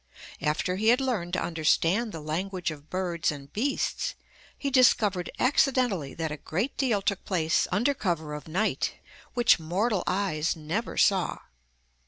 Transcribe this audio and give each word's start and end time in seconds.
After 0.41 0.77
he 0.77 0.87
had 0.87 0.99
learned 0.99 1.33
to 1.33 1.43
understand 1.43 2.11
the 2.11 2.21
language 2.21 2.71
of 2.71 2.89
birds 2.89 3.31
and 3.31 3.53
beasts, 3.53 4.15
he 4.57 4.71
discovered 4.71 5.29
accidentally 5.37 6.15
that 6.15 6.31
a 6.31 6.37
great 6.37 6.75
deal 6.75 7.03
took 7.03 7.23
place 7.23 7.67
under 7.71 7.93
cover 7.93 8.33
of 8.33 8.47
night 8.47 8.95
which 9.35 9.59
mortal 9.59 10.03
eyes 10.07 10.55
never 10.55 10.97
saw. 10.97 11.37